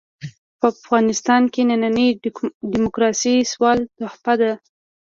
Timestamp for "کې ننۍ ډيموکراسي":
1.53-3.33